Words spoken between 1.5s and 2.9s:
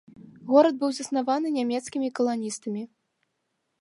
нямецкімі каланістамі.